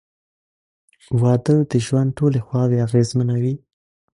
[1.21, 3.55] •واده د ژوند ټولې خواوې اغېزمنوي.